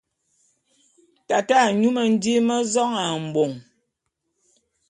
[1.27, 3.55] Tate a nyú mendím mé zong ā mbong.